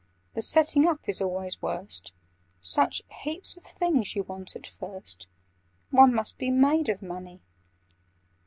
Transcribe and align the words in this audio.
The 0.33 0.41
setting 0.41 0.87
up 0.87 1.07
is 1.07 1.21
always 1.21 1.61
worst: 1.61 2.11
Such 2.59 3.03
heaps 3.21 3.55
of 3.55 3.63
things 3.63 4.15
you 4.15 4.23
want 4.23 4.55
at 4.55 4.65
first, 4.65 5.27
One 5.91 6.11
must 6.15 6.39
be 6.39 6.49
made 6.49 6.89
of 6.89 7.03
money! 7.03 7.43